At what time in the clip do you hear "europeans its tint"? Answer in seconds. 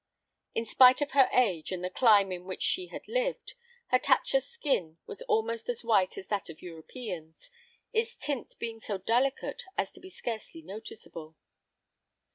6.59-8.55